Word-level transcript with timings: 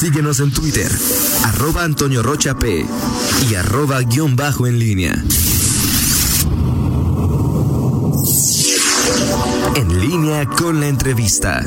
Síguenos 0.00 0.40
en 0.40 0.50
Twitter, 0.50 0.90
arroba 1.44 1.84
Antonio 1.84 2.22
Rocha 2.22 2.56
P 2.56 2.86
y 3.50 3.54
arroba 3.54 4.00
guion 4.00 4.34
bajo 4.34 4.66
en 4.66 4.78
línea. 4.78 5.22
En 9.76 10.00
línea 10.00 10.46
con 10.46 10.80
la 10.80 10.88
entrevista. 10.88 11.66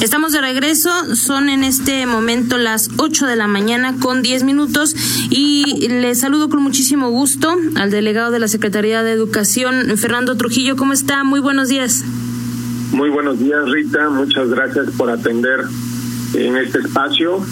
Estamos 0.00 0.30
de 0.30 0.40
regreso, 0.40 1.16
son 1.16 1.48
en 1.48 1.64
este 1.64 2.06
momento 2.06 2.56
las 2.56 2.88
8 2.98 3.26
de 3.26 3.34
la 3.34 3.48
mañana 3.48 3.96
con 3.98 4.22
10 4.22 4.44
minutos 4.44 4.94
y 5.28 5.88
les 5.88 6.20
saludo 6.20 6.48
con 6.48 6.62
muchísimo 6.62 7.10
gusto 7.10 7.56
al 7.74 7.90
delegado 7.90 8.30
de 8.30 8.38
la 8.38 8.46
Secretaría 8.46 9.02
de 9.02 9.10
Educación, 9.10 9.98
Fernando 9.98 10.36
Trujillo. 10.36 10.76
¿Cómo 10.76 10.92
está? 10.92 11.24
Muy 11.24 11.40
buenos 11.40 11.68
días. 11.68 12.04
Muy 12.92 13.08
buenos 13.10 13.38
días, 13.38 13.68
Rita. 13.70 14.08
Muchas 14.10 14.48
gracias 14.50 14.90
por 14.96 15.10
atender 15.10 15.60
en 16.34 16.56
este 16.56 16.78
espacio 16.78 17.44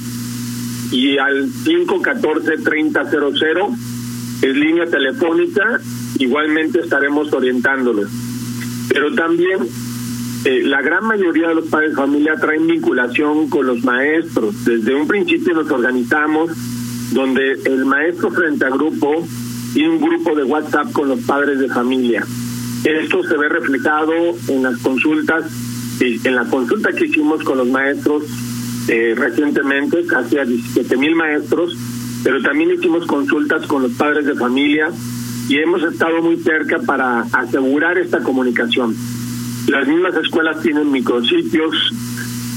y 0.91 1.17
al 1.17 1.49
514-3000 1.49 3.77
es 4.41 4.55
línea 4.55 4.87
telefónica. 4.87 5.79
Igualmente 6.19 6.81
estaremos 6.81 7.31
orientándolos. 7.31 8.09
Pero 8.89 9.15
también 9.15 9.59
eh, 10.43 10.63
la 10.63 10.81
gran 10.81 11.05
mayoría 11.05 11.49
de 11.49 11.55
los 11.55 11.67
padres 11.67 11.91
de 11.91 11.95
familia 11.95 12.33
traen 12.35 12.67
vinculación 12.67 13.49
con 13.49 13.67
los 13.67 13.81
maestros. 13.83 14.65
Desde 14.65 14.95
un 14.95 15.07
principio 15.07 15.53
nos 15.53 15.71
organizamos 15.71 16.51
donde 17.13 17.53
el 17.65 17.85
maestro 17.85 18.31
frente 18.31 18.65
a 18.65 18.69
grupo 18.69 19.25
y 19.75 19.85
un 19.85 20.01
grupo 20.01 20.35
de 20.35 20.43
WhatsApp 20.43 20.91
con 20.91 21.07
los 21.07 21.21
padres 21.21 21.59
de 21.59 21.69
familia. 21.69 22.25
Esto 22.83 23.23
se 23.23 23.37
ve 23.37 23.47
reflejado 23.47 24.11
en 24.47 24.63
las 24.63 24.79
consultas, 24.79 25.45
en 25.99 26.35
la 26.35 26.45
consulta 26.45 26.91
que 26.91 27.05
hicimos 27.05 27.43
con 27.43 27.59
los 27.59 27.67
maestros 27.67 28.23
eh, 28.87 29.13
recientemente, 29.15 30.05
casi 30.05 30.37
a 30.37 30.45
17 30.45 30.97
mil 30.97 31.15
maestros, 31.15 31.77
pero 32.23 32.41
también 32.41 32.71
hicimos 32.71 33.05
consultas 33.05 33.65
con 33.67 33.83
los 33.83 33.91
padres 33.93 34.25
de 34.25 34.35
familia 34.35 34.89
y 35.47 35.57
hemos 35.57 35.83
estado 35.83 36.21
muy 36.21 36.37
cerca 36.37 36.79
para 36.79 37.21
asegurar 37.33 37.97
esta 37.97 38.19
comunicación. 38.19 38.95
Las 39.67 39.87
mismas 39.87 40.15
escuelas 40.15 40.61
tienen 40.61 40.91
micrositios, 40.91 41.93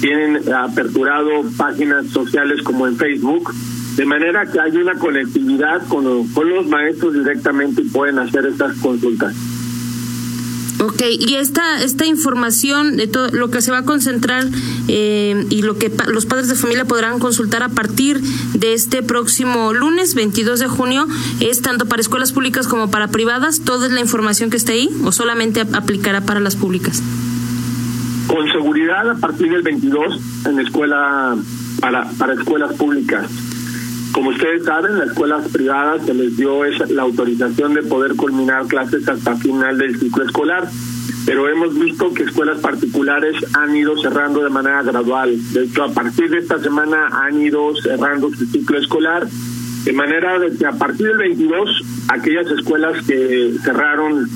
tienen 0.00 0.52
aperturado 0.52 1.30
páginas 1.56 2.06
sociales 2.08 2.62
como 2.62 2.86
en 2.86 2.96
Facebook, 2.96 3.52
de 3.96 4.04
manera 4.06 4.46
que 4.46 4.60
hay 4.60 4.76
una 4.76 4.94
conectividad 4.94 5.86
con, 5.88 6.26
con 6.28 6.48
los 6.48 6.66
maestros 6.66 7.14
directamente 7.14 7.82
y 7.82 7.88
pueden 7.88 8.18
hacer 8.18 8.46
estas 8.46 8.76
consultas. 8.78 9.34
Ok, 10.84 11.02
y 11.18 11.36
esta, 11.36 11.82
esta 11.82 12.04
información 12.04 12.98
de 12.98 13.06
todo 13.06 13.28
lo 13.30 13.50
que 13.50 13.62
se 13.62 13.70
va 13.70 13.78
a 13.78 13.84
concentrar 13.84 14.44
eh, 14.88 15.46
y 15.48 15.62
lo 15.62 15.78
que 15.78 15.90
los 16.08 16.26
padres 16.26 16.48
de 16.48 16.56
familia 16.56 16.84
podrán 16.84 17.18
consultar 17.20 17.62
a 17.62 17.70
partir 17.70 18.20
de 18.20 18.74
este 18.74 19.02
próximo 19.02 19.72
lunes 19.72 20.14
22 20.14 20.60
de 20.60 20.68
junio 20.68 21.06
es 21.40 21.62
tanto 21.62 21.86
para 21.86 22.02
escuelas 22.02 22.32
públicas 22.32 22.68
como 22.68 22.90
para 22.90 23.08
privadas, 23.08 23.62
toda 23.62 23.88
la 23.88 24.00
información 24.00 24.50
que 24.50 24.58
está 24.58 24.72
ahí 24.72 24.90
o 25.04 25.12
solamente 25.12 25.62
aplicará 25.62 26.20
para 26.20 26.40
las 26.40 26.54
públicas. 26.54 27.02
Con 28.26 28.46
seguridad 28.52 29.08
a 29.10 29.14
partir 29.14 29.50
del 29.50 29.62
22 29.62 30.20
en 30.44 30.60
escuela 30.60 31.34
para, 31.80 32.10
para 32.18 32.34
escuelas 32.34 32.74
públicas. 32.74 33.26
Como 34.14 34.30
ustedes 34.30 34.64
saben, 34.64 34.96
las 34.96 35.08
escuelas 35.08 35.48
privadas 35.48 36.06
se 36.06 36.14
les 36.14 36.36
dio 36.36 36.64
esa, 36.64 36.86
la 36.86 37.02
autorización 37.02 37.74
de 37.74 37.82
poder 37.82 38.14
culminar 38.14 38.64
clases 38.68 39.08
hasta 39.08 39.34
final 39.34 39.76
del 39.76 39.98
ciclo 39.98 40.24
escolar, 40.24 40.68
pero 41.26 41.48
hemos 41.48 41.76
visto 41.76 42.14
que 42.14 42.22
escuelas 42.22 42.60
particulares 42.60 43.34
han 43.54 43.74
ido 43.74 44.00
cerrando 44.00 44.44
de 44.44 44.50
manera 44.50 44.84
gradual. 44.84 45.36
De 45.52 45.64
hecho, 45.64 45.82
a 45.82 45.92
partir 45.92 46.30
de 46.30 46.38
esta 46.38 46.60
semana 46.60 47.08
han 47.24 47.42
ido 47.42 47.74
cerrando 47.74 48.30
su 48.30 48.46
ciclo 48.46 48.78
escolar, 48.78 49.26
de 49.84 49.92
manera 49.92 50.38
de 50.38 50.56
que 50.56 50.64
a 50.64 50.72
partir 50.72 51.08
del 51.08 51.18
22, 51.18 51.82
aquellas 52.06 52.46
escuelas 52.52 53.04
que 53.04 53.52
cerraron 53.64 54.28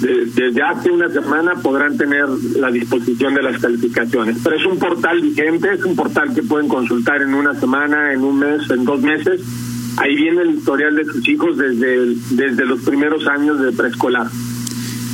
desde 0.00 0.62
hace 0.62 0.90
una 0.90 1.08
semana 1.10 1.54
podrán 1.54 1.96
tener 1.96 2.28
la 2.56 2.70
disposición 2.70 3.34
de 3.34 3.42
las 3.42 3.60
calificaciones. 3.60 4.38
Pero 4.42 4.56
es 4.56 4.64
un 4.66 4.78
portal 4.78 5.20
vigente, 5.20 5.72
es 5.72 5.84
un 5.84 5.96
portal 5.96 6.34
que 6.34 6.42
pueden 6.42 6.68
consultar 6.68 7.22
en 7.22 7.34
una 7.34 7.54
semana, 7.58 8.12
en 8.12 8.22
un 8.22 8.38
mes, 8.38 8.70
en 8.70 8.84
dos 8.84 9.00
meses. 9.00 9.40
Ahí 9.96 10.14
viene 10.14 10.42
el 10.42 10.50
historial 10.50 10.94
de 10.94 11.04
sus 11.04 11.28
hijos 11.28 11.56
desde, 11.56 12.14
desde 12.30 12.64
los 12.64 12.80
primeros 12.82 13.26
años 13.26 13.60
de 13.60 13.72
preescolar. 13.72 14.28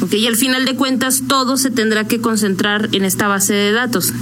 Ok, 0.03 0.13
y 0.15 0.27
al 0.27 0.37
final 0.37 0.67
de 0.67 0.75
cuentas 0.75 1.23
todo 1.27 1.57
se 1.57 1.71
tendrá 1.71 2.07
que 2.07 2.21
concentrar 2.21 2.89
en 2.93 3.05
esta 3.05 3.29
base 3.29 3.55
de 3.55 3.73
datos. 3.73 4.13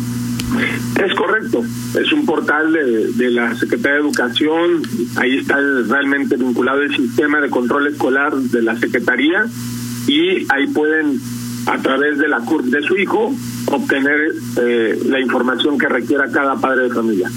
Es 1.03 1.15
correcto, 1.15 1.65
es 1.99 2.13
un 2.13 2.27
portal 2.27 2.73
de, 2.73 3.13
de 3.13 3.31
la 3.31 3.55
Secretaría 3.55 3.95
de 3.95 4.01
Educación, 4.03 4.83
ahí 5.17 5.39
está 5.39 5.59
realmente 5.89 6.37
vinculado 6.37 6.83
el 6.83 6.95
sistema 6.95 7.41
de 7.41 7.49
control 7.49 7.87
escolar 7.87 8.37
de 8.37 8.63
la 8.63 8.77
Secretaría 8.79 9.47
y 10.07 10.47
ahí 10.53 10.67
pueden, 10.73 11.21
a 11.67 11.79
través 11.79 12.19
de 12.19 12.29
la 12.29 12.41
CURP 12.41 12.67
de 12.67 12.83
su 12.83 12.97
hijo, 12.97 13.35
obtener 13.67 14.33
eh, 14.61 14.99
la 15.07 15.21
información 15.21 15.79
que 15.79 15.89
requiera 15.89 16.31
cada 16.31 16.57
padre 16.57 16.85
de 16.85 16.91
familia. 16.91 17.31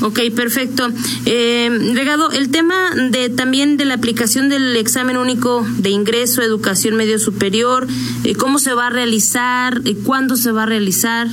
Ok, 0.00 0.20
perfecto. 0.34 0.88
Eh, 1.26 1.92
Regado, 1.94 2.30
el 2.30 2.50
tema 2.50 2.90
de 3.10 3.30
también 3.30 3.76
de 3.76 3.84
la 3.84 3.94
aplicación 3.94 4.48
del 4.48 4.76
examen 4.76 5.16
único 5.16 5.66
de 5.78 5.90
ingreso, 5.90 6.40
educación 6.40 6.94
medio 6.94 7.18
superior, 7.18 7.86
eh, 8.22 8.34
¿cómo 8.36 8.60
se 8.60 8.74
va 8.74 8.86
a 8.86 8.90
realizar? 8.90 9.82
Eh, 9.84 9.96
¿Cuándo 10.04 10.36
se 10.36 10.52
va 10.52 10.62
a 10.62 10.66
realizar? 10.66 11.26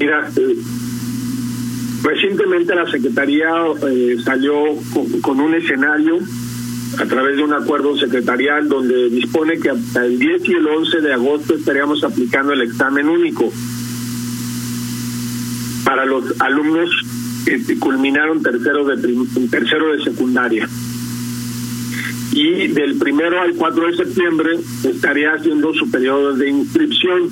Mira, 0.00 0.28
eh, 0.36 0.56
recientemente 2.02 2.74
la 2.74 2.90
Secretaría 2.90 3.50
eh, 3.88 4.16
salió 4.24 4.54
con, 4.92 5.20
con 5.20 5.40
un 5.40 5.54
escenario 5.54 6.18
a 6.98 7.06
través 7.06 7.36
de 7.36 7.42
un 7.42 7.52
acuerdo 7.52 7.96
secretarial 7.96 8.68
donde 8.68 9.08
dispone 9.08 9.58
que 9.58 9.70
hasta 9.70 10.04
el 10.04 10.18
10 10.18 10.48
y 10.48 10.52
el 10.52 10.66
11 10.66 11.00
de 11.00 11.12
agosto 11.12 11.54
estaríamos 11.54 12.04
aplicando 12.04 12.52
el 12.52 12.62
examen 12.62 13.08
único 13.08 13.52
para 15.84 16.04
los 16.04 16.40
alumnos 16.40 16.90
que 17.44 17.78
culminaron 17.78 18.42
tercero 18.42 18.84
de 18.84 18.96
tercero 19.50 19.92
de 19.92 20.04
secundaria. 20.04 20.68
Y 22.32 22.68
del 22.68 22.96
primero 22.96 23.42
al 23.42 23.54
4 23.54 23.86
de 23.88 23.96
septiembre 23.96 24.58
estaría 24.84 25.34
haciendo 25.34 25.74
su 25.74 25.90
periodo 25.90 26.34
de 26.34 26.48
inscripción. 26.48 27.28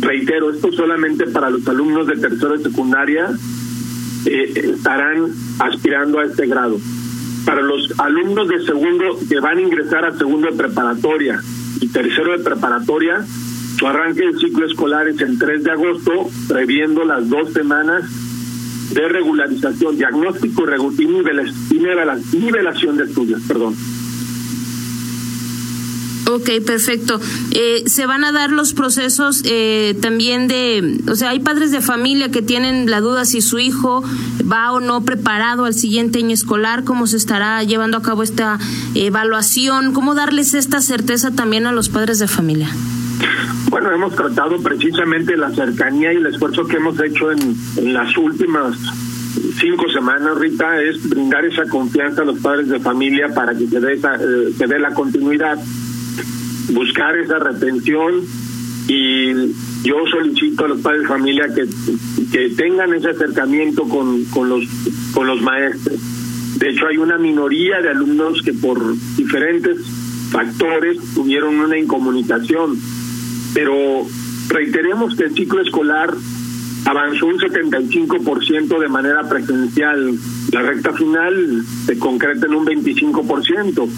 Reitero, 0.00 0.50
esto 0.50 0.72
solamente 0.72 1.26
para 1.26 1.50
los 1.50 1.66
alumnos 1.68 2.06
de 2.06 2.16
tercero 2.16 2.56
de 2.56 2.64
secundaria 2.64 3.30
eh, 4.26 4.72
estarán 4.74 5.32
aspirando 5.58 6.20
a 6.20 6.24
este 6.24 6.46
grado. 6.46 6.78
Para 7.44 7.62
los 7.62 7.92
alumnos 7.98 8.48
de 8.48 8.64
segundo 8.64 9.18
que 9.28 9.38
van 9.40 9.58
a 9.58 9.60
ingresar 9.60 10.04
a 10.06 10.16
segundo 10.16 10.50
de 10.50 10.56
preparatoria 10.56 11.40
y 11.80 11.88
tercero 11.88 12.36
de 12.36 12.42
preparatoria, 12.42 13.24
su 13.78 13.86
arranque 13.86 14.24
del 14.24 14.38
ciclo 14.38 14.66
escolar 14.66 15.08
es 15.08 15.20
el 15.20 15.38
3 15.38 15.64
de 15.64 15.70
agosto, 15.70 16.12
previendo 16.48 17.04
las 17.04 17.28
dos 17.28 17.52
semanas 17.52 18.04
de 18.92 19.08
regularización, 19.08 19.96
diagnóstico 19.96 20.64
y 22.32 22.38
nivelación 22.38 22.96
de 22.96 23.04
estudios. 23.04 23.42
Perdón. 23.46 23.74
Ok, 26.30 26.48
perfecto. 26.66 27.20
Eh, 27.50 27.82
se 27.86 28.06
van 28.06 28.24
a 28.24 28.32
dar 28.32 28.50
los 28.50 28.72
procesos 28.72 29.42
eh, 29.44 29.96
también 30.00 30.48
de, 30.48 31.00
o 31.08 31.16
sea, 31.16 31.30
hay 31.30 31.40
padres 31.40 31.70
de 31.70 31.80
familia 31.80 32.30
que 32.30 32.42
tienen 32.42 32.90
la 32.90 33.00
duda 33.00 33.24
si 33.24 33.40
su 33.40 33.58
hijo 33.58 34.02
va 34.50 34.72
o 34.72 34.80
no 34.80 35.04
preparado 35.04 35.64
al 35.64 35.74
siguiente 35.74 36.20
año 36.20 36.32
escolar, 36.32 36.84
cómo 36.84 37.06
se 37.06 37.16
estará 37.16 37.62
llevando 37.62 37.98
a 37.98 38.02
cabo 38.02 38.22
esta 38.22 38.58
evaluación, 38.94 39.92
cómo 39.92 40.14
darles 40.14 40.54
esta 40.54 40.80
certeza 40.80 41.30
también 41.30 41.66
a 41.66 41.72
los 41.72 41.88
padres 41.88 42.18
de 42.18 42.28
familia. 42.28 42.70
Bueno, 43.68 43.90
hemos 43.92 44.14
tratado 44.14 44.62
precisamente 44.62 45.36
la 45.36 45.50
cercanía 45.50 46.12
y 46.12 46.16
el 46.16 46.26
esfuerzo 46.26 46.64
que 46.66 46.76
hemos 46.76 47.00
hecho 47.00 47.32
en, 47.32 47.92
las 47.92 48.16
últimas 48.16 48.76
cinco 49.60 49.90
semanas, 49.90 50.38
Rita, 50.38 50.80
es 50.80 51.08
brindar 51.08 51.44
esa 51.44 51.64
confianza 51.64 52.22
a 52.22 52.24
los 52.24 52.38
padres 52.38 52.68
de 52.68 52.78
familia 52.78 53.34
para 53.34 53.52
que 53.56 53.66
se 53.66 53.80
dé, 53.80 53.94
esa, 53.94 54.14
eh, 54.14 54.52
se 54.56 54.66
dé 54.66 54.78
la 54.78 54.94
continuidad, 54.94 55.58
buscar 56.72 57.16
esa 57.18 57.38
retención 57.38 58.22
y 58.88 59.32
yo 59.82 59.96
solicito 60.10 60.64
a 60.64 60.68
los 60.68 60.80
padres 60.80 61.02
de 61.02 61.08
familia 61.08 61.46
que, 61.54 61.64
que 62.30 62.50
tengan 62.50 62.94
ese 62.94 63.10
acercamiento 63.10 63.84
con, 63.84 64.24
con, 64.26 64.48
los, 64.48 64.64
con 65.12 65.26
los 65.26 65.40
maestros. 65.42 65.98
De 66.58 66.70
hecho, 66.70 66.86
hay 66.86 66.98
una 66.98 67.18
minoría 67.18 67.80
de 67.80 67.90
alumnos 67.90 68.42
que 68.42 68.52
por 68.52 68.94
diferentes 69.16 69.78
factores 70.30 70.98
tuvieron 71.14 71.58
una 71.58 71.78
incomunicación 71.78 72.78
pero 73.54 74.04
reiteremos 74.48 75.14
que 75.14 75.24
el 75.24 75.34
ciclo 75.34 75.62
escolar 75.62 76.12
avanzó 76.84 77.26
un 77.26 77.38
75% 77.38 78.78
de 78.78 78.88
manera 78.88 79.26
presencial. 79.28 80.18
La 80.52 80.62
recta 80.62 80.92
final 80.92 81.64
se 81.86 81.98
concreta 81.98 82.46
en 82.46 82.54
un 82.54 82.66
25%. 82.66 83.88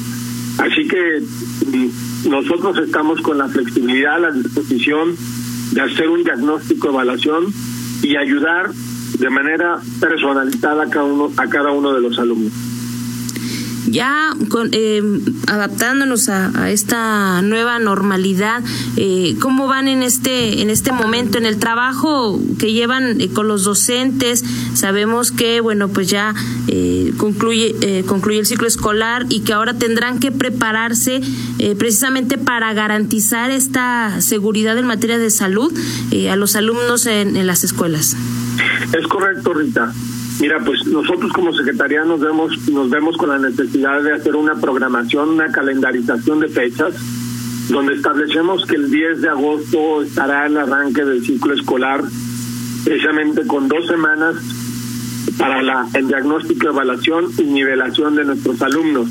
Así 0.58 0.86
que 0.86 1.20
mm, 1.66 1.88
nosotros 2.28 2.78
estamos 2.78 3.20
con 3.20 3.38
la 3.38 3.48
flexibilidad, 3.48 4.20
la 4.20 4.32
disposición 4.32 5.16
de 5.72 5.80
hacer 5.80 6.08
un 6.08 6.24
diagnóstico, 6.24 6.88
evaluación 6.88 7.46
y 8.02 8.16
ayudar 8.16 8.70
de 9.18 9.30
manera 9.30 9.78
personalizada 10.00 10.84
a 10.84 10.90
cada 10.90 11.04
uno, 11.04 11.30
a 11.36 11.46
cada 11.46 11.70
uno 11.70 11.92
de 11.92 12.00
los 12.00 12.18
alumnos. 12.18 12.52
Ya 13.86 14.34
con, 14.48 14.70
eh, 14.72 15.02
adaptándonos 15.46 16.28
a, 16.28 16.50
a, 16.60 16.70
esta 16.70 17.40
nueva 17.42 17.78
normalidad, 17.78 18.62
eh, 18.96 19.36
¿cómo 19.40 19.68
van 19.68 19.88
en 19.88 20.02
este 20.02 20.60
en 20.60 20.70
este 20.70 20.92
momento 20.92 21.38
en 21.38 21.46
el 21.46 21.58
trabajo 21.58 22.40
que 22.58 22.72
llevan 22.72 23.20
eh, 23.20 23.28
con 23.28 23.48
los 23.48 23.64
docentes? 23.64 24.44
Sabemos 24.74 25.30
que 25.30 25.60
bueno 25.60 25.88
pues 25.88 26.08
ya 26.08 26.34
eh, 26.68 27.12
concluye 27.16 27.74
eh, 27.80 28.04
concluye 28.06 28.40
el 28.40 28.46
ciclo 28.46 28.66
escolar 28.66 29.26
y 29.28 29.40
que 29.40 29.52
ahora 29.52 29.74
tendrán 29.74 30.18
que 30.18 30.32
prepararse 30.32 31.20
precisamente 31.78 32.38
para 32.38 32.72
garantizar 32.74 33.50
esta 33.50 34.20
seguridad 34.20 34.76
en 34.78 34.86
materia 34.86 35.18
de 35.18 35.30
salud 35.30 35.72
a 36.30 36.36
los 36.36 36.54
alumnos 36.56 37.06
en 37.06 37.46
las 37.46 37.64
escuelas. 37.64 38.16
Es 38.92 39.06
correcto, 39.06 39.54
Rita. 39.54 39.92
Mira, 40.38 40.58
pues 40.64 40.86
nosotros 40.86 41.32
como 41.32 41.52
Secretaría 41.54 42.04
nos 42.04 42.20
vemos, 42.20 42.68
nos 42.68 42.90
vemos 42.90 43.16
con 43.16 43.30
la 43.30 43.38
necesidad 43.38 44.02
de 44.02 44.12
hacer 44.12 44.36
una 44.36 44.54
programación, 44.54 45.30
una 45.30 45.50
calendarización 45.50 46.40
de 46.40 46.48
fechas, 46.48 46.94
donde 47.70 47.94
establecemos 47.94 48.66
que 48.66 48.76
el 48.76 48.90
10 48.90 49.22
de 49.22 49.28
agosto 49.30 50.02
estará 50.02 50.46
el 50.46 50.58
arranque 50.58 51.04
del 51.04 51.24
ciclo 51.24 51.54
escolar, 51.54 52.02
precisamente 52.84 53.46
con 53.46 53.66
dos 53.66 53.86
semanas 53.86 54.36
para 55.38 55.62
la, 55.62 55.88
el 55.94 56.06
diagnóstico, 56.06 56.68
evaluación 56.68 57.26
y 57.38 57.44
nivelación 57.44 58.14
de 58.14 58.26
nuestros 58.26 58.60
alumnos. 58.60 59.08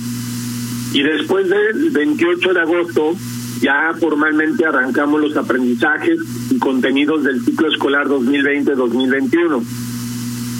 Y 0.93 1.01
después 1.01 1.49
del 1.49 1.89
28 1.89 2.53
de 2.53 2.61
agosto 2.61 3.13
ya 3.61 3.95
formalmente 3.99 4.63
arrancamos 4.65 5.21
los 5.21 5.35
aprendizajes 5.35 6.19
y 6.51 6.59
contenidos 6.59 7.23
del 7.23 7.43
ciclo 7.43 7.67
escolar 7.67 8.07
2020-2021 8.07 9.84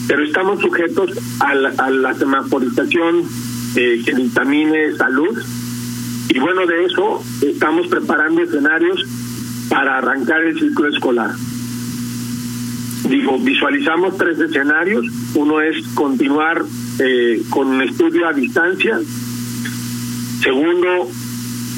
pero 0.08 0.24
estamos 0.24 0.60
sujetos 0.62 1.12
a 1.40 1.56
la, 1.56 1.70
a 1.70 2.14
semaforización 2.14 3.24
eh, 3.76 4.02
que 4.06 4.14
dictamine 4.14 4.96
salud. 4.96 5.38
Y 6.30 6.40
bueno 6.40 6.66
de 6.66 6.86
eso 6.86 7.24
estamos 7.42 7.88
preparando 7.88 8.42
escenarios 8.42 9.04
para 9.70 9.98
arrancar 9.98 10.44
el 10.44 10.60
ciclo 10.60 10.88
escolar. 10.90 11.32
Digo 13.10 13.40
visualizamos 13.40 14.18
tres 14.18 14.40
escenarios. 14.40 15.06
Uno 15.36 15.62
es 15.62 15.88
continuar 15.90 16.64
eh, 17.00 17.42
con 17.50 17.68
un 17.68 17.82
estudio 17.82 18.28
a 18.28 18.34
distancia. 18.34 19.00
Segundo 20.42 21.10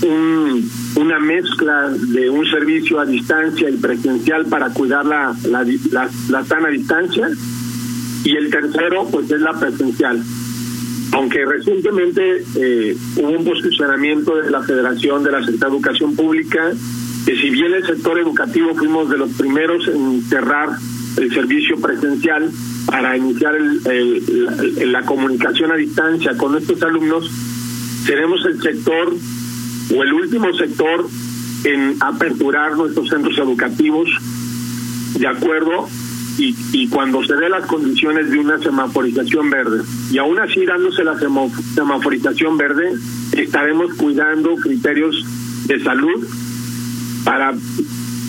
un, 0.04 0.70
una 0.96 1.20
mezcla 1.20 1.90
de 1.90 2.30
un 2.30 2.46
servicio 2.46 3.00
a 3.00 3.06
distancia 3.06 3.70
y 3.70 3.78
presencial 3.78 4.46
para 4.46 4.70
cuidar 4.70 5.06
la, 5.06 5.36
la, 5.50 5.66
la, 5.92 6.10
la 6.30 6.46
sana 6.46 6.70
distancia 6.70 7.30
y 8.24 8.36
el 8.36 8.50
tercero 8.50 9.08
pues 9.12 9.32
es 9.32 9.42
la 9.42 9.54
presencial. 9.54 10.24
Aunque 11.14 11.46
recientemente 11.46 12.44
eh, 12.56 12.98
hubo 13.16 13.30
un 13.30 13.46
posicionamiento 13.46 14.36
de 14.36 14.52
la 14.52 14.62
Federación 14.62 15.24
de 15.24 15.32
la 15.32 15.40
Secretaría 15.40 15.70
de 15.70 15.76
Educación 15.78 16.16
Pública 16.16 16.72
que 17.26 17.36
si 17.36 17.50
bien 17.50 17.74
el 17.74 17.86
sector 17.86 18.20
educativo 18.20 18.74
fuimos 18.76 19.10
de 19.10 19.18
los 19.18 19.32
primeros 19.34 19.88
en 19.88 20.22
cerrar 20.24 20.70
el 21.18 21.34
servicio 21.34 21.78
presencial 21.78 22.50
para 22.86 23.18
iniciar 23.18 23.56
el, 23.56 23.84
la, 24.46 25.00
la 25.00 25.06
comunicación 25.06 25.72
a 25.72 25.76
distancia 25.76 26.38
con 26.38 26.56
estos 26.58 26.82
alumnos 26.84 27.30
seremos 28.06 28.46
el 28.46 28.62
sector 28.62 29.14
o 29.94 30.04
el 30.04 30.14
último 30.14 30.54
sector 30.54 31.08
en 31.64 31.96
aperturar 32.00 32.78
nuestros 32.78 33.10
centros 33.10 33.38
educativos 33.38 34.10
de 35.20 35.28
acuerdo 35.28 35.90
y, 36.38 36.56
y, 36.72 36.88
cuando 36.88 37.24
se 37.24 37.36
dé 37.36 37.50
las 37.50 37.66
condiciones 37.66 38.30
de 38.30 38.40
una 38.40 38.60
semaforización 38.60 39.50
verde. 39.50 39.82
Y 40.12 40.18
aún 40.20 40.40
así, 40.40 40.66
dándose 40.66 41.04
la 41.04 41.18
semaforización 41.18 42.58
verde, 42.58 42.94
estaremos 43.34 43.94
cuidando 43.96 44.56
criterios 44.56 45.26
de 45.66 45.84
salud 45.84 46.28
para 47.24 47.54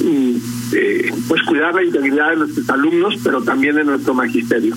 eh, 0.04 1.12
pues 1.28 1.42
cuidar 1.42 1.74
la 1.74 1.84
integridad 1.84 2.30
de 2.30 2.36
nuestros 2.36 2.68
alumnos, 2.70 3.14
pero 3.22 3.42
también 3.42 3.76
de 3.76 3.84
nuestro 3.84 4.14
magisterio. 4.14 4.74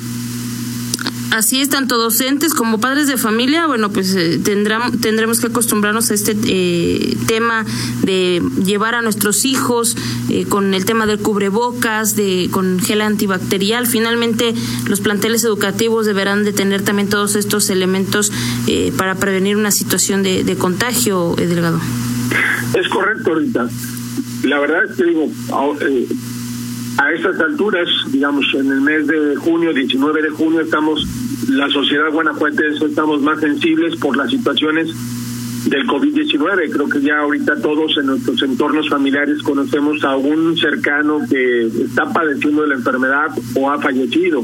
Así 1.32 1.62
es, 1.62 1.70
tanto 1.70 1.98
docentes 1.98 2.54
como 2.54 2.82
padres 2.82 3.08
de 3.08 3.16
familia, 3.16 3.66
bueno, 3.66 3.90
pues 3.90 4.14
eh, 4.16 4.38
tendremos 4.44 5.40
que 5.40 5.48
acostumbrarnos 5.48 6.12
a 6.12 6.14
este 6.14 6.36
eh, 6.46 7.18
tema 7.26 7.66
de 8.04 8.42
llevar 8.66 8.96
a 8.96 9.02
nuestros 9.02 9.46
hijos 9.46 9.96
eh, 10.30 10.46
con 10.46 10.74
el 10.74 10.84
tema 10.84 11.06
del 11.06 11.20
cubrebocas, 11.20 12.18
de 12.18 12.50
con 12.52 12.82
gel 12.82 13.00
antibacterial. 13.00 13.88
Finalmente, 13.88 14.54
los 14.90 15.00
planteles 15.00 15.46
educativos 15.46 16.06
deberán 16.06 16.44
de 16.44 16.52
tener 16.52 16.82
también 16.82 17.08
todos 17.08 17.38
estos 17.38 17.70
elementos 17.70 18.30
eh, 18.68 18.92
para 18.98 19.16
prevenir 19.16 19.56
una 19.56 19.72
situación 19.72 20.24
de, 20.24 20.44
de 20.44 20.58
contagio, 20.58 21.36
Delgado. 21.38 21.80
Es 22.78 22.90
correcto, 22.90 23.36
Rita. 23.36 23.70
La 24.44 24.60
verdad 24.60 24.84
es 24.90 24.98
que 24.98 25.06
digo, 25.06 25.28
a 26.98 27.12
estas 27.12 27.40
alturas, 27.40 27.88
digamos, 28.12 28.46
en 28.54 28.72
el 28.72 28.82
mes 28.82 29.08
de 29.08 29.36
junio, 29.36 29.74
19 29.74 30.22
de 30.22 30.30
junio, 30.30 30.62
estamos, 30.62 31.08
la 31.50 31.70
sociedad 31.70 32.12
guanajuatense 32.12 32.86
estamos 32.86 33.22
más 33.22 33.40
sensibles 33.40 33.96
por 33.96 34.18
las 34.18 34.30
situaciones 34.30 34.90
del 35.66 35.88
COVID-19. 35.88 36.72
Creo 36.72 36.90
que 36.90 37.02
ya 37.02 37.20
ahorita 37.20 37.62
todos 37.62 37.98
en 37.98 38.08
nuestros 38.08 38.42
entornos 38.44 38.90
familiares 38.90 39.42
conocemos 39.42 40.04
a 40.04 40.16
un 40.16 40.58
cercano 40.58 41.20
que 41.30 41.68
está 41.68 42.12
padeciendo 42.12 42.64
de 42.64 42.70
la 42.70 42.76
enfermedad 42.76 43.30
o 43.56 43.70
ha 43.70 43.80
fallecido. 43.80 44.44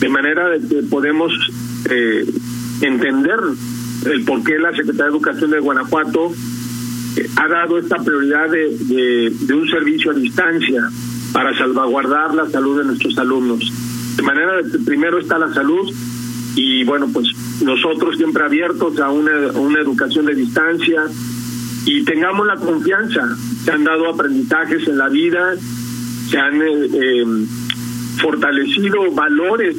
De 0.00 0.08
manera 0.08 0.48
de 0.48 0.66
que 0.66 0.82
podemos 0.82 1.32
eh, 1.90 2.24
entender 2.80 3.38
el 4.06 4.24
por 4.24 4.42
qué 4.42 4.58
la 4.58 4.70
Secretaría 4.70 5.04
de 5.04 5.10
Educación 5.10 5.50
de 5.50 5.60
Guanajuato 5.60 6.32
eh, 7.16 7.28
ha 7.36 7.48
dado 7.48 7.78
esta 7.78 7.96
prioridad 7.96 8.48
de, 8.50 9.30
de 9.38 9.54
un 9.54 9.68
servicio 9.68 10.10
a 10.10 10.14
distancia 10.14 10.90
para 11.32 11.56
salvaguardar 11.56 12.34
la 12.34 12.48
salud 12.48 12.78
de 12.78 12.84
nuestros 12.84 13.16
alumnos. 13.18 13.72
De 14.16 14.22
manera 14.22 14.52
primero 14.84 15.18
está 15.18 15.38
la 15.38 15.52
salud 15.54 15.90
y 16.56 16.84
bueno, 16.84 17.08
pues 17.12 17.28
nosotros 17.62 18.16
siempre 18.16 18.44
abiertos 18.44 18.98
a 18.98 19.10
una, 19.10 19.52
una 19.54 19.80
educación 19.80 20.26
de 20.26 20.34
distancia 20.34 21.02
y 21.86 22.04
tengamos 22.04 22.46
la 22.46 22.56
confianza. 22.56 23.22
Se 23.64 23.70
han 23.70 23.84
dado 23.84 24.08
aprendizajes 24.08 24.86
en 24.88 24.98
la 24.98 25.08
vida, 25.08 25.54
se 26.28 26.38
han 26.38 26.60
eh, 26.60 26.88
eh, 26.92 27.24
fortalecido 28.20 29.10
valores 29.12 29.76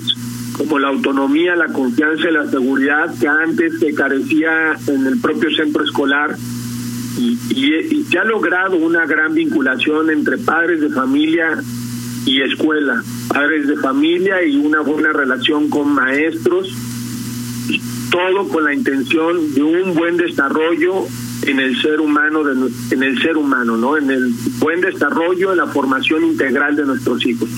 como 0.58 0.80
la 0.80 0.90
autonomía, 0.90 1.56
la 1.56 1.68
confianza 1.68 2.30
y 2.30 2.34
la 2.34 2.50
seguridad 2.50 3.14
que 3.20 3.28
antes 3.28 3.80
se 3.80 3.94
carecía 3.94 4.78
en 4.88 5.08
el 5.08 5.20
propio 5.20 5.50
centro 5.52 5.84
escolar 5.84 6.36
y, 7.18 7.38
y, 7.50 8.06
y 8.10 8.18
ha 8.18 8.24
logrado 8.24 8.78
una 8.78 9.06
gran 9.06 9.34
vinculación 9.34 10.10
entre 10.10 10.38
padres 10.38 10.82
de 10.82 10.90
familia 10.90 11.62
y 12.26 12.42
escuela, 12.42 13.04
padres 13.28 13.68
de 13.68 13.78
familia 13.78 14.44
y 14.44 14.58
una 14.58 14.82
buena 14.82 15.12
relación 15.12 15.70
con 15.70 15.94
maestros, 15.94 16.70
todo 18.12 18.48
con 18.50 18.66
la 18.66 18.74
intención 18.74 19.54
de 19.54 19.64
un 19.64 19.94
buen 19.96 20.18
desarrollo 20.18 21.06
en 21.44 21.60
el 21.60 21.82
ser 21.82 22.00
humano 22.00 22.44
de, 22.44 22.72
en 22.92 23.04
el 23.04 23.22
ser 23.22 23.38
humano, 23.38 23.78
¿no? 23.78 23.98
En 23.98 24.12
el 24.12 24.34
buen 24.60 24.82
desarrollo, 24.82 25.52
en 25.52 25.58
la 25.58 25.68
formación 25.68 26.24
integral 26.26 26.76
de 26.76 26.86
nuestros 26.86 27.26
hijos. 27.26 27.50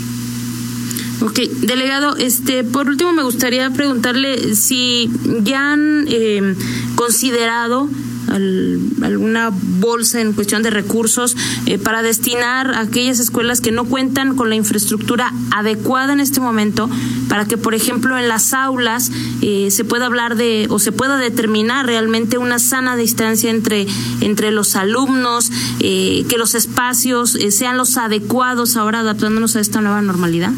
Ok, 1.21 1.39
delegado, 1.61 2.15
este, 2.17 2.63
por 2.63 2.87
último 2.87 3.13
me 3.13 3.23
gustaría 3.23 3.69
preguntarle 3.71 4.55
si 4.55 5.09
ya 5.41 5.73
han 5.73 6.05
eh, 6.07 6.55
considerado 6.95 7.89
al, 8.29 8.79
alguna 9.01 9.51
bolsa 9.51 10.21
en 10.21 10.33
cuestión 10.33 10.63
de 10.63 10.69
recursos 10.69 11.35
eh, 11.65 11.77
para 11.77 12.01
destinar 12.01 12.73
a 12.73 12.81
aquellas 12.81 13.19
escuelas 13.19 13.61
que 13.61 13.71
no 13.71 13.85
cuentan 13.85 14.35
con 14.35 14.49
la 14.49 14.55
infraestructura 14.55 15.33
adecuada 15.51 16.13
en 16.13 16.19
este 16.19 16.39
momento 16.39 16.89
para 17.29 17.45
que, 17.45 17.57
por 17.57 17.73
ejemplo, 17.73 18.17
en 18.17 18.27
las 18.27 18.53
aulas 18.53 19.11
eh, 19.41 19.69
se 19.71 19.83
pueda 19.83 20.05
hablar 20.05 20.35
de 20.35 20.67
o 20.69 20.79
se 20.79 20.91
pueda 20.91 21.17
determinar 21.17 21.85
realmente 21.85 22.37
una 22.37 22.59
sana 22.59 22.95
distancia 22.95 23.49
entre, 23.49 23.87
entre 24.21 24.51
los 24.51 24.75
alumnos, 24.75 25.51
eh, 25.79 26.25
que 26.29 26.37
los 26.37 26.55
espacios 26.55 27.35
eh, 27.35 27.51
sean 27.51 27.77
los 27.77 27.97
adecuados 27.97 28.75
ahora 28.75 28.99
adaptándonos 28.99 29.55
a 29.55 29.61
esta 29.61 29.81
nueva 29.81 30.01
normalidad? 30.01 30.51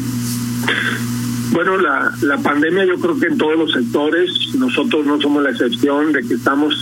Bueno, 1.56 1.78
la, 1.78 2.12
la 2.20 2.36
pandemia 2.36 2.84
yo 2.84 2.96
creo 2.96 3.18
que 3.18 3.28
en 3.28 3.38
todos 3.38 3.56
los 3.56 3.72
sectores, 3.72 4.30
nosotros 4.58 5.06
no 5.06 5.18
somos 5.18 5.42
la 5.42 5.52
excepción 5.52 6.12
de 6.12 6.22
que 6.22 6.34
estamos 6.34 6.74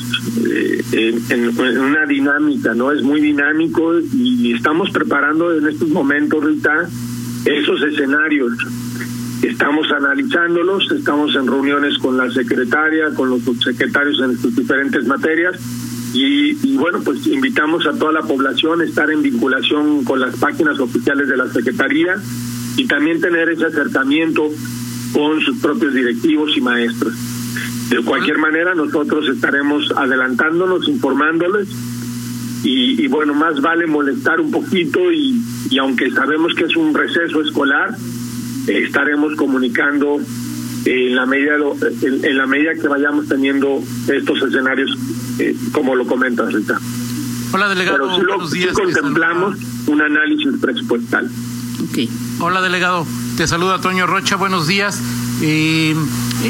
eh, 0.52 0.82
en, 1.30 1.56
una 1.78 2.04
dinámica, 2.06 2.74
¿no? 2.74 2.90
Es 2.90 3.00
muy 3.00 3.20
dinámico 3.20 4.00
y 4.00 4.52
estamos 4.52 4.90
preparando 4.90 5.56
en 5.56 5.68
estos 5.68 5.90
momentos, 5.90 6.42
Rita, 6.42 6.88
esos 7.44 7.82
escenarios. 7.84 8.52
Estamos 9.42 9.86
analizándolos, 9.92 10.90
estamos 10.90 11.36
en 11.36 11.46
reuniones 11.46 11.96
con 11.98 12.16
la 12.16 12.28
secretaria, 12.32 13.14
con 13.14 13.30
los 13.30 13.42
subsecretarios 13.42 14.20
en 14.22 14.36
sus 14.38 14.56
diferentes 14.56 15.06
materias 15.06 15.54
y, 16.14 16.76
bueno, 16.76 17.00
pues 17.04 17.26
invitamos 17.28 17.86
a 17.86 17.92
toda 17.92 18.12
la 18.12 18.22
población 18.22 18.80
a 18.80 18.84
estar 18.84 19.08
en 19.10 19.22
vinculación 19.22 20.02
con 20.02 20.18
las 20.18 20.36
páginas 20.36 20.80
oficiales 20.80 21.28
de 21.28 21.36
la 21.36 21.48
Secretaría 21.48 22.16
y 22.76 22.86
también 22.86 23.20
tener 23.20 23.48
ese 23.50 23.66
acercamiento 23.66 24.50
con 25.12 25.40
sus 25.40 25.58
propios 25.58 25.94
directivos 25.94 26.56
y 26.56 26.60
maestros. 26.60 27.14
De 27.90 27.98
cualquier 28.02 28.38
manera, 28.38 28.74
nosotros 28.74 29.28
estaremos 29.28 29.92
adelantándonos, 29.96 30.88
informándoles 30.88 31.68
y, 32.64 33.02
y 33.02 33.06
bueno, 33.08 33.34
más 33.34 33.60
vale 33.60 33.86
molestar 33.86 34.40
un 34.40 34.50
poquito 34.50 35.12
y, 35.12 35.40
y 35.70 35.78
aunque 35.78 36.10
sabemos 36.10 36.54
que 36.54 36.64
es 36.64 36.76
un 36.76 36.94
receso 36.94 37.42
escolar, 37.42 37.94
eh, 38.66 38.82
estaremos 38.86 39.34
comunicando 39.36 40.18
en 40.86 41.14
la 41.14 41.26
medida 41.26 41.56
en, 42.02 42.24
en, 42.24 42.36
la 42.36 42.46
medida 42.46 42.74
que 42.74 42.88
vayamos 42.88 43.28
teniendo 43.28 43.82
estos 44.08 44.42
escenarios 44.42 44.96
eh, 45.38 45.54
como 45.72 45.94
lo 45.94 46.06
comentas 46.06 46.52
Rita. 46.52 46.78
Hola 47.52 47.68
delegado, 47.68 47.98
Pero 47.98 48.16
si 48.16 48.22
lo, 48.22 48.28
buenos 48.28 48.50
días. 48.50 48.70
si 48.70 48.74
contemplamos 48.74 49.56
un 49.86 50.00
análisis 50.02 50.48
presupuestal. 50.60 51.30
Hola 52.40 52.60
delegado, 52.60 53.06
te 53.36 53.46
saluda 53.46 53.80
Toño 53.80 54.06
Rocha, 54.06 54.36
buenos 54.36 54.66
días. 54.66 55.00
Eh, 55.40 55.96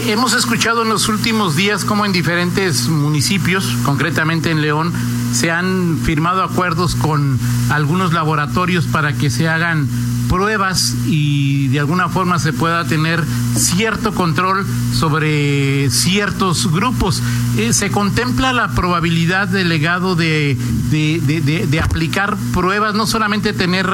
hemos 0.06 0.34
escuchado 0.34 0.82
en 0.82 0.88
los 0.88 1.08
últimos 1.08 1.56
días 1.56 1.84
cómo 1.84 2.04
en 2.04 2.12
diferentes 2.12 2.88
municipios, 2.88 3.66
concretamente 3.84 4.50
en 4.50 4.60
León, 4.60 4.92
se 5.32 5.50
han 5.50 5.98
firmado 6.04 6.42
acuerdos 6.42 6.94
con 6.94 7.38
algunos 7.70 8.12
laboratorios 8.12 8.86
para 8.86 9.14
que 9.14 9.30
se 9.30 9.48
hagan 9.48 9.88
pruebas 10.28 10.94
y 11.06 11.68
de 11.68 11.80
alguna 11.80 12.08
forma 12.08 12.38
se 12.38 12.52
pueda 12.52 12.84
tener 12.86 13.24
cierto 13.56 14.14
control 14.14 14.66
sobre 14.92 15.90
ciertos 15.90 16.70
grupos. 16.70 17.22
Eh, 17.56 17.73
¿Se 17.73 17.90
contempla 17.90 18.52
la 18.52 18.75
probabilidad, 18.75 19.46
delegado, 19.46 20.16
de, 20.16 20.56
de, 20.90 21.20
de, 21.25 21.66
de, 21.66 21.80
aplicar 21.80 22.37
pruebas, 22.52 22.94
no 22.94 23.06
solamente 23.06 23.52
tener 23.52 23.87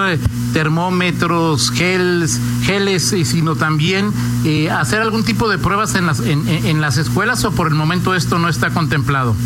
termómetros, 0.54 1.70
geles, 1.70 2.40
geles 2.64 3.14
sino 3.24 3.56
también 3.56 4.12
eh, 4.44 4.70
hacer 4.70 5.02
algún 5.02 5.24
tipo 5.24 5.48
de 5.48 5.58
pruebas 5.58 5.94
en 5.94 6.06
las, 6.06 6.20
en, 6.20 6.48
en 6.48 6.80
las 6.80 6.96
escuelas 6.96 7.44
o 7.44 7.52
por 7.52 7.68
el 7.68 7.74
momento 7.74 8.14
esto 8.14 8.38
no 8.38 8.48
está 8.48 8.70
contemplado? 8.70 9.36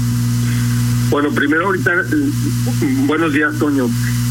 Bueno, 1.10 1.30
primero 1.30 1.66
ahorita, 1.66 1.90
buenos 3.06 3.32
días, 3.32 3.54
Toño. 3.58 3.88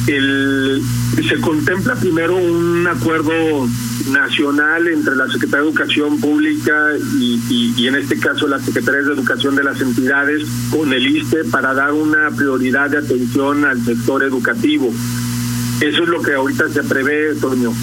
El, 0.08 0.82
se 1.28 1.40
contempla 1.40 1.96
primero 1.96 2.36
un 2.36 2.88
acuerdo 2.88 3.32
nacional 4.07 4.88
entre 4.88 5.15
la 5.15 5.27
Secretaría 5.27 5.63
de 5.63 5.69
Educación 5.69 6.19
Pública 6.19 6.74
y, 7.19 7.41
y, 7.50 7.74
y, 7.77 7.88
en 7.88 7.95
este 7.95 8.19
caso 8.19 8.48
la 8.48 8.60
Secretaría 8.60 9.01
de 9.01 9.13
Educación 9.13 9.55
de 9.55 9.63
las 9.63 9.79
entidades 9.81 10.48
con 10.72 10.93
el 10.93 11.07
ISTE 11.07 11.45
para 11.45 11.74
dar 11.74 11.93
una 11.93 12.29
prioridad 12.36 12.89
de 12.89 12.98
atención 12.98 13.65
al 13.65 13.83
sector 13.83 14.24
educativo. 14.24 14.93
Eso 15.81 16.03
es 16.03 16.10
lo 16.10 16.22
que 16.22 16.33
ahorita 16.33 16.69
se 16.69 16.83
prevé, 16.83 17.36
Toño. 17.36 17.74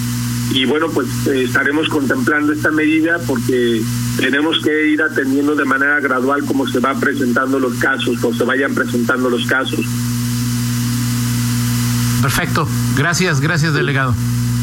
Y 0.53 0.65
bueno, 0.65 0.89
pues 0.89 1.07
eh, 1.27 1.43
estaremos 1.43 1.87
contemplando 1.87 2.51
esta 2.51 2.71
medida 2.71 3.19
porque 3.25 3.81
tenemos 4.17 4.59
que 4.59 4.89
ir 4.89 5.01
atendiendo 5.01 5.55
de 5.55 5.65
manera 5.65 5.99
gradual 5.99 6.43
cómo 6.45 6.67
se 6.67 6.79
va 6.79 6.93
presentando 6.99 7.59
los 7.59 7.75
casos 7.75 8.21
o 8.23 8.33
se 8.33 8.43
vayan 8.43 8.73
presentando 8.73 9.29
los 9.29 9.45
casos. 9.45 9.79
Perfecto. 12.21 12.67
Gracias, 12.97 13.39
gracias, 13.39 13.73
delegado. 13.73 14.13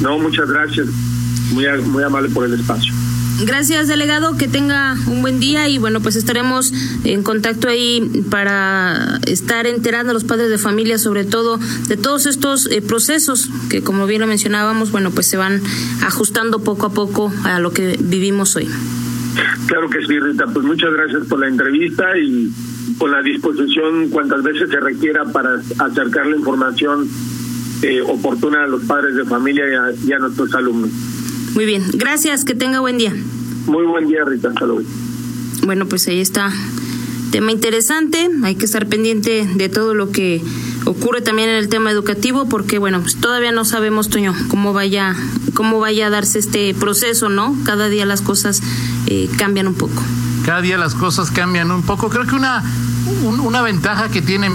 No, 0.00 0.18
muchas 0.18 0.48
gracias. 0.48 0.88
Muy, 1.50 1.66
muy 1.82 2.02
amable 2.02 2.28
por 2.28 2.44
el 2.44 2.54
espacio. 2.54 2.92
Gracias, 3.40 3.86
delegado. 3.86 4.36
Que 4.36 4.48
tenga 4.48 4.96
un 5.06 5.22
buen 5.22 5.38
día 5.38 5.68
y 5.68 5.78
bueno, 5.78 6.00
pues 6.00 6.16
estaremos 6.16 6.72
en 7.04 7.22
contacto 7.22 7.68
ahí 7.68 8.24
para 8.30 9.20
estar 9.26 9.66
enterando 9.66 10.10
a 10.10 10.14
los 10.14 10.24
padres 10.24 10.50
de 10.50 10.58
familia, 10.58 10.98
sobre 10.98 11.24
todo 11.24 11.60
de 11.86 11.96
todos 11.96 12.26
estos 12.26 12.66
eh, 12.66 12.82
procesos 12.82 13.48
que, 13.70 13.82
como 13.82 14.06
bien 14.06 14.20
lo 14.20 14.26
mencionábamos, 14.26 14.90
bueno, 14.90 15.12
pues 15.12 15.28
se 15.28 15.36
van 15.36 15.62
ajustando 16.02 16.64
poco 16.64 16.86
a 16.86 16.92
poco 16.92 17.32
a 17.44 17.60
lo 17.60 17.72
que 17.72 17.96
vivimos 18.00 18.56
hoy. 18.56 18.68
Claro 19.66 19.88
que 19.88 20.04
sí, 20.04 20.18
Rita. 20.18 20.46
Pues 20.52 20.64
muchas 20.64 20.92
gracias 20.92 21.26
por 21.28 21.38
la 21.38 21.46
entrevista 21.46 22.18
y 22.18 22.52
por 22.98 23.10
la 23.10 23.22
disposición 23.22 24.08
cuantas 24.08 24.42
veces 24.42 24.68
se 24.68 24.80
requiera 24.80 25.24
para 25.26 25.60
acercar 25.78 26.26
la 26.26 26.36
información 26.36 27.08
eh, 27.82 28.00
oportuna 28.00 28.64
a 28.64 28.66
los 28.66 28.82
padres 28.82 29.14
de 29.14 29.24
familia 29.24 29.64
y 29.70 29.74
a, 29.74 30.06
y 30.08 30.12
a 30.12 30.18
nuestros 30.18 30.52
alumnos. 30.54 30.90
Muy 31.54 31.66
bien, 31.66 31.84
gracias, 31.94 32.44
que 32.44 32.54
tenga 32.54 32.80
buen 32.80 32.98
día. 32.98 33.14
Muy 33.66 33.84
buen 33.84 34.08
día, 34.08 34.24
Rita, 34.24 34.48
hasta 34.48 34.66
luego. 34.66 34.82
Bueno, 35.64 35.86
pues 35.86 36.06
ahí 36.08 36.20
está. 36.20 36.52
Tema 37.30 37.52
interesante, 37.52 38.30
hay 38.42 38.54
que 38.54 38.64
estar 38.64 38.86
pendiente 38.86 39.46
de 39.54 39.68
todo 39.68 39.92
lo 39.92 40.10
que 40.10 40.42
ocurre 40.86 41.20
también 41.20 41.50
en 41.50 41.56
el 41.56 41.68
tema 41.68 41.90
educativo, 41.90 42.48
porque 42.48 42.78
bueno, 42.78 43.00
pues 43.00 43.16
todavía 43.16 43.52
no 43.52 43.66
sabemos, 43.66 44.08
Toño, 44.08 44.34
cómo 44.48 44.72
vaya, 44.72 45.14
cómo 45.52 45.78
vaya 45.78 46.06
a 46.06 46.10
darse 46.10 46.38
este 46.38 46.72
proceso, 46.72 47.28
¿no? 47.28 47.54
Cada 47.64 47.88
día 47.88 48.06
las 48.06 48.22
cosas 48.22 48.62
eh, 49.06 49.28
cambian 49.36 49.68
un 49.68 49.74
poco. 49.74 50.02
Cada 50.46 50.62
día 50.62 50.78
las 50.78 50.94
cosas 50.94 51.30
cambian 51.30 51.70
un 51.70 51.82
poco. 51.82 52.08
Creo 52.08 52.26
que 52.26 52.34
una, 52.34 52.62
un, 53.24 53.40
una 53.40 53.60
ventaja 53.60 54.08
que 54.08 54.22
tiene 54.22 54.48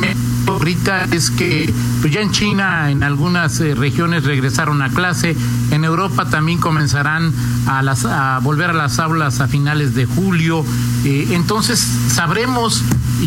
ahorita 0.47 1.05
es 1.11 1.29
que 1.29 1.71
pues 2.01 2.13
ya 2.13 2.21
en 2.21 2.31
China 2.31 2.91
en 2.91 3.03
algunas 3.03 3.59
eh, 3.59 3.75
regiones 3.75 4.23
regresaron 4.23 4.81
a 4.81 4.89
clase, 4.89 5.35
Europa 5.85 6.29
también 6.29 6.59
comenzarán 6.59 7.31
a, 7.67 7.81
las, 7.81 8.05
a 8.05 8.39
volver 8.39 8.71
a 8.71 8.73
las 8.73 8.99
aulas 8.99 9.39
a 9.39 9.47
finales 9.47 9.95
de 9.95 10.05
julio. 10.05 10.65
Eh, 11.05 11.29
entonces 11.31 11.79
sabremos 11.79 12.81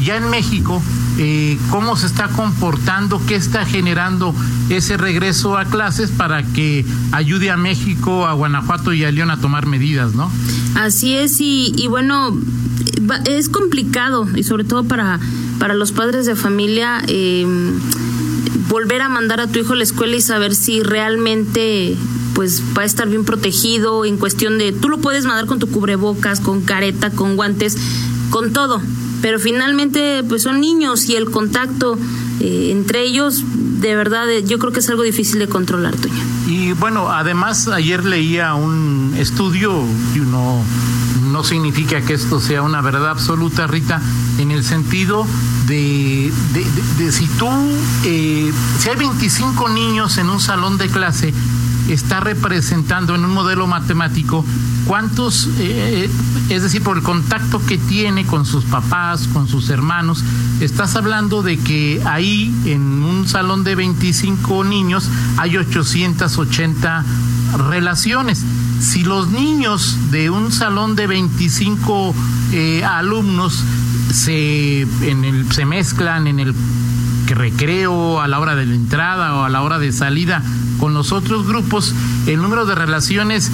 ya 0.05 0.17
en 0.17 0.29
México 0.31 0.83
eh, 1.19 1.59
cómo 1.71 1.97
se 1.97 2.07
está 2.07 2.29
comportando, 2.29 3.21
qué 3.27 3.37
está 3.37 3.65
generando 3.65 4.35
ese 4.69 4.97
regreso 4.97 5.57
a 5.57 5.65
clases 5.65 6.11
para 6.11 6.43
que 6.43 6.85
ayude 7.13 7.51
a 7.51 7.57
México, 7.57 8.27
a 8.27 8.33
Guanajuato 8.35 8.93
y 8.93 9.05
a 9.05 9.11
León 9.11 9.31
a 9.31 9.39
tomar 9.39 9.67
medidas, 9.67 10.15
¿no? 10.15 10.31
Así 10.75 11.15
es, 11.15 11.41
y, 11.41 11.73
y 11.77 11.87
bueno, 11.87 12.37
es 13.25 13.49
complicado, 13.49 14.29
y 14.35 14.43
sobre 14.43 14.65
todo 14.65 14.85
para, 14.85 15.19
para 15.59 15.75
los 15.75 15.93
padres 15.93 16.27
de 16.27 16.37
familia, 16.37 17.03
eh, 17.07 17.47
volver 18.69 19.01
a 19.01 19.09
mandar 19.09 19.41
a 19.41 19.47
tu 19.47 19.61
hijo 19.61 19.73
a 19.73 19.77
la 19.77 19.85
escuela 19.85 20.17
y 20.17 20.21
saber 20.21 20.55
si 20.55 20.83
realmente 20.83 21.97
pues 22.37 22.63
va 22.77 22.83
a 22.83 22.85
estar 22.85 23.09
bien 23.09 23.25
protegido 23.25 24.05
en 24.05 24.19
cuestión 24.19 24.59
de 24.59 24.71
tú 24.71 24.91
lo 24.91 24.99
puedes 24.99 25.25
mandar 25.25 25.47
con 25.47 25.59
tu 25.59 25.69
cubrebocas, 25.69 26.41
con 26.41 26.61
careta, 26.61 27.11
con 27.11 27.35
guantes, 27.35 27.79
con 28.29 28.53
todo, 28.53 28.83
pero 29.23 29.41
finalmente 29.41 30.23
pues 30.29 30.43
son 30.43 30.61
niños 30.61 31.09
y 31.09 31.17
el 31.17 31.31
contacto 31.31 31.99
eh, 32.41 32.69
entre 32.73 33.05
ellos 33.05 33.43
de 33.81 33.97
verdad 33.97 34.31
eh, 34.31 34.45
yo 34.45 34.59
creo 34.59 34.71
que 34.71 34.81
es 34.81 34.91
algo 34.91 35.03
difícil 35.03 35.39
de 35.39 35.49
controlar, 35.49 35.97
Toño. 35.97 36.23
Y 36.47 36.73
bueno, 36.75 37.11
además 37.11 37.69
ayer 37.69 38.05
leía 38.05 38.55
un 38.55 39.15
estudio, 39.17 39.83
no, 40.31 40.63
no 41.33 41.43
significa 41.43 42.03
que 42.03 42.13
esto 42.13 42.39
sea 42.39 42.61
una 42.61 42.83
verdad 42.83 43.09
absoluta, 43.09 43.67
Rita, 43.67 44.03
en 44.39 44.51
el 44.51 44.63
sentido 44.63 45.27
de, 45.67 46.31
de, 46.99 47.13
si 47.13 47.27
tú, 47.27 47.49
eh, 48.05 48.53
si 48.79 48.89
hay 48.91 48.97
25 48.97 49.71
niños 49.71 50.19
en 50.19 50.29
un 50.29 50.41
salón 50.41 50.77
de 50.77 50.89
clase, 50.89 51.33
está 51.89 52.21
representando 52.21 53.15
en 53.15 53.25
un 53.25 53.33
modelo 53.33 53.67
matemático 53.67 54.45
cuántos, 54.87 55.49
eh, 55.59 56.09
es 56.49 56.63
decir, 56.63 56.83
por 56.83 56.97
el 56.97 57.03
contacto 57.03 57.65
que 57.65 57.79
tiene 57.79 58.25
con 58.25 58.47
sus 58.47 58.65
papás, 58.65 59.29
con 59.33 59.49
sus 59.49 59.71
hermanos, 59.71 60.25
estás 60.61 60.97
hablando 60.97 61.43
de 61.43 61.59
que 61.59 62.01
ahí 62.05 62.55
en 62.65 63.03
un 63.03 63.29
salón 63.29 63.65
de 63.65 63.75
25 63.75 64.65
niños 64.65 65.09
hay 65.37 65.57
880 65.57 67.05
relaciones. 67.69 68.45
Si 68.81 69.03
los 69.03 69.29
niños 69.31 70.11
de 70.11 70.31
un 70.31 70.53
salón 70.53 70.97
de 70.97 71.07
25 71.07 72.15
eh, 72.53 72.85
alumnos 72.85 73.63
se, 74.13 74.83
en 74.83 75.25
el, 75.25 75.51
se 75.53 75.65
mezclan 75.65 76.27
en 76.27 76.41
el 76.41 76.55
recreo, 77.27 78.21
a 78.21 78.29
la 78.29 78.39
hora 78.39 78.55
de 78.55 78.67
la 78.67 78.75
entrada 78.75 79.35
o 79.35 79.45
a 79.45 79.49
la 79.49 79.63
hora 79.63 79.79
de 79.79 79.93
salida 79.93 80.43
con 80.79 80.95
los 80.95 81.13
otros 81.13 81.47
grupos, 81.47 81.95
el 82.27 82.41
número 82.41 82.67
de 82.67 82.75
relaciones 82.75 83.51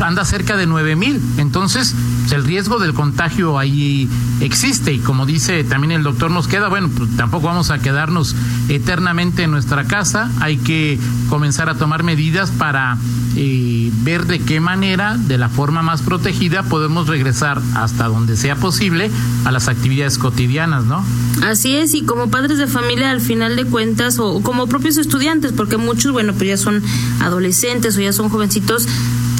anda 0.00 0.24
cerca 0.24 0.56
de 0.56 0.66
nueve 0.66 0.96
mil. 0.96 1.20
Entonces, 1.38 1.94
el 2.32 2.44
riesgo 2.44 2.78
del 2.78 2.94
contagio 2.94 3.58
ahí 3.58 4.08
existe. 4.40 4.92
Y 4.92 4.98
como 4.98 5.26
dice 5.26 5.64
también 5.64 5.92
el 5.92 6.02
doctor 6.02 6.30
nos 6.30 6.48
queda, 6.48 6.68
bueno, 6.68 6.90
pues 6.94 7.16
tampoco 7.16 7.46
vamos 7.46 7.70
a 7.70 7.78
quedarnos 7.78 8.34
eternamente 8.68 9.44
en 9.44 9.50
nuestra 9.50 9.84
casa. 9.84 10.30
Hay 10.40 10.58
que 10.58 10.98
comenzar 11.28 11.68
a 11.68 11.74
tomar 11.74 12.02
medidas 12.02 12.50
para 12.50 12.96
eh, 13.38 13.90
ver 14.02 14.26
de 14.26 14.38
qué 14.38 14.60
manera, 14.60 15.16
de 15.18 15.36
la 15.36 15.50
forma 15.50 15.82
más 15.82 16.00
protegida, 16.00 16.62
podemos 16.62 17.06
regresar 17.06 17.60
hasta 17.74 18.08
donde 18.08 18.34
sea 18.34 18.56
posible 18.56 19.10
a 19.44 19.52
las 19.52 19.68
actividades 19.68 20.16
cotidianas, 20.16 20.84
¿no? 20.84 21.04
Así 21.42 21.76
es, 21.76 21.92
y 21.92 22.02
como 22.02 22.30
padres 22.30 22.56
de 22.56 22.66
familia, 22.66 23.10
al 23.10 23.20
final 23.20 23.54
de 23.56 23.66
cuentas, 23.66 24.18
o 24.18 24.40
como 24.40 24.68
propios 24.68 24.96
estudiantes, 24.96 25.52
porque 25.52 25.76
muchos, 25.76 26.12
bueno, 26.12 26.32
pues 26.32 26.48
ya 26.48 26.56
son 26.56 26.82
adolescentes 27.20 27.98
o 27.98 28.00
ya 28.00 28.14
son 28.14 28.30
jovencitos, 28.30 28.88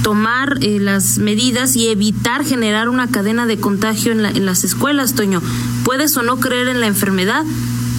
tomar 0.07 0.59
eh, 0.61 0.79
las 0.79 1.19
medidas 1.19 1.75
y 1.75 1.89
evitar 1.89 2.45
generar 2.45 2.89
una 2.89 3.09
cadena 3.09 3.45
de 3.45 3.59
contagio 3.59 4.13
en, 4.13 4.25
en 4.25 4.47
las 4.47 4.63
escuelas, 4.63 5.15
Toño. 5.15 5.43
Puedes 5.85 6.17
o 6.17 6.23
no 6.23 6.37
creer 6.37 6.69
en 6.69 6.81
la 6.81 6.87
enfermedad, 6.87 7.45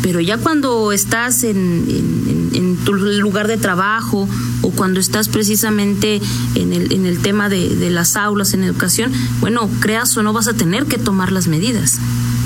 pero 0.02 0.22
ya 0.22 0.38
cuando 0.38 0.94
estás 0.94 1.44
en, 1.44 2.50
en, 2.54 2.78
tu 2.86 2.94
lugar 2.94 3.50
de 3.50 3.58
trabajo 3.58 4.26
o 4.62 4.72
cuando 4.72 5.02
estás 5.02 5.28
precisamente 5.28 6.22
en 6.56 6.72
el, 6.72 6.94
en 6.94 7.06
el 7.06 7.20
tema 7.20 7.50
de, 7.50 7.76
de, 7.76 7.90
las 7.90 8.16
aulas, 8.16 8.54
en 8.54 8.64
educación, 8.64 9.12
bueno, 9.42 9.70
creas 9.82 10.16
o 10.16 10.24
no 10.24 10.32
vas 10.32 10.48
a 10.48 10.54
tener 10.54 10.86
que 10.86 10.98
tomar 10.98 11.34
las 11.34 11.48
medidas. 11.48 12.00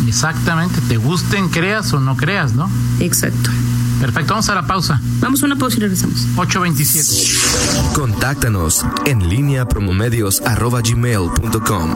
Exactamente, 0.08 0.82
te 0.89 0.97
gusten, 0.97 1.50
creas 1.50 1.93
o 1.93 2.00
no 2.00 2.17
creas, 2.17 2.56
¿no? 2.56 2.67
Exacto. 3.00 3.52
Perfecto, 4.02 4.34
vamos 4.34 4.50
a 4.50 4.56
la 4.56 4.66
pausa. 4.66 5.00
Vamos 5.20 5.44
a 5.44 5.46
una 5.46 5.56
pausa 5.56 5.78
y 5.78 5.82
regresamos. 5.82 6.26
827. 6.36 7.94
Contáctanos 7.94 8.84
en 9.06 9.30
línea 9.30 9.66
promomedios.com. 9.66 11.96